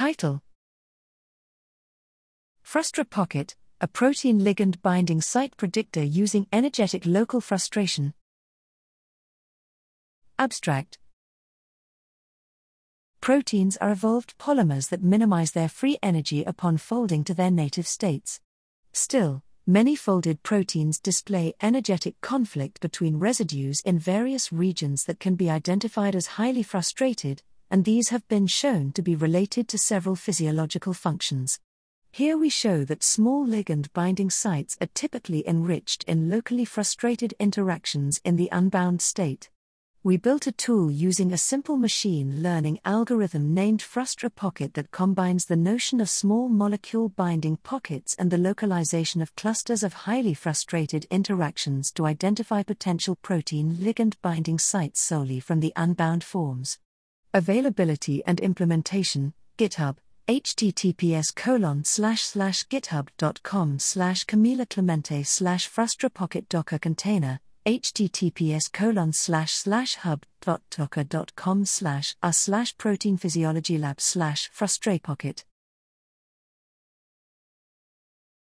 [0.00, 0.40] Title
[2.62, 8.14] Frustra Pocket, a protein ligand binding site predictor using energetic local frustration.
[10.38, 10.98] Abstract
[13.20, 18.40] Proteins are evolved polymers that minimize their free energy upon folding to their native states.
[18.94, 25.50] Still, many folded proteins display energetic conflict between residues in various regions that can be
[25.50, 30.92] identified as highly frustrated, and these have been shown to be related to several physiological
[30.92, 31.60] functions.
[32.10, 38.20] Here we show that small ligand binding sites are typically enriched in locally frustrated interactions
[38.24, 39.50] in the unbound state
[40.02, 45.44] we built a tool using a simple machine learning algorithm named Frustra Pocket that combines
[45.44, 51.04] the notion of small molecule binding pockets and the localization of clusters of highly frustrated
[51.10, 56.78] interactions to identify potential protein ligand binding sites solely from the unbound forms.
[57.32, 66.78] Availability and implementation GitHub https colon slash slash github.com slash camila clemente slash frustrapocket docker
[66.78, 74.50] container https colon slash slash hub dot com slash a slash protein physiology lab slash
[74.50, 75.44] frustrapocket